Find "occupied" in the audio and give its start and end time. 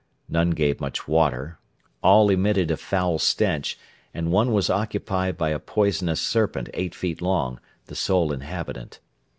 4.67-5.37